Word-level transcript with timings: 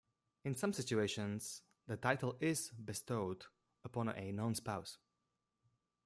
In 0.43 0.55
some 0.55 0.73
situations, 0.73 1.61
the 1.85 1.95
title 1.95 2.35
is 2.39 2.71
bestowed 2.71 3.45
upon 3.83 4.07
a 4.09 4.31
non-spouse. 4.31 4.97